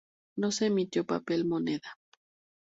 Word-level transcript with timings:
No 0.35 0.51
se 0.51 0.65
emitió 0.65 1.05
papel 1.05 1.45
moneda. 1.45 1.99